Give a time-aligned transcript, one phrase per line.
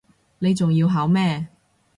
[0.39, 1.47] 你仲要考咩